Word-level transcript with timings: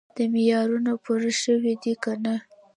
دا 0.15 0.23
معیارونه 0.33 0.91
پوره 1.03 1.31
شوي 1.43 1.73
دي 1.83 1.93
که 2.03 2.11
نه. 2.23 2.35